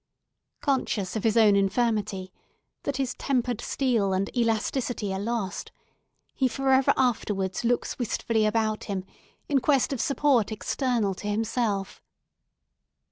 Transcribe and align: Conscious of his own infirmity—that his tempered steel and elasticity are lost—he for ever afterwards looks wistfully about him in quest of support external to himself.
Conscious 0.61 1.15
of 1.15 1.23
his 1.23 1.37
own 1.37 1.55
infirmity—that 1.55 2.97
his 2.97 3.13
tempered 3.19 3.61
steel 3.61 4.13
and 4.13 4.35
elasticity 4.35 5.13
are 5.13 5.19
lost—he 5.19 6.47
for 6.47 6.71
ever 6.73 6.91
afterwards 6.97 7.63
looks 7.63 7.99
wistfully 7.99 8.47
about 8.47 8.85
him 8.85 9.03
in 9.47 9.59
quest 9.59 9.93
of 9.93 10.01
support 10.01 10.51
external 10.51 11.13
to 11.13 11.27
himself. 11.27 12.01